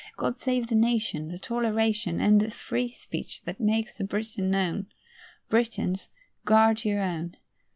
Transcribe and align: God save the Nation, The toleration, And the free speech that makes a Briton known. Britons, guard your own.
God 0.17 0.39
save 0.39 0.65
the 0.69 0.73
Nation, 0.73 1.27
The 1.27 1.37
toleration, 1.37 2.19
And 2.19 2.41
the 2.41 2.49
free 2.49 2.89
speech 2.89 3.43
that 3.43 3.59
makes 3.59 3.99
a 3.99 4.03
Briton 4.03 4.49
known. 4.49 4.87
Britons, 5.47 6.09
guard 6.43 6.83
your 6.83 7.01
own. 7.03 7.35